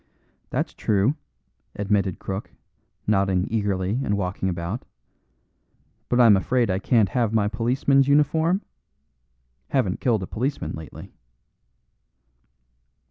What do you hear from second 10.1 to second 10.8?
a policeman